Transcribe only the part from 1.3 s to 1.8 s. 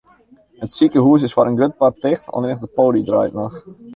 foar in grut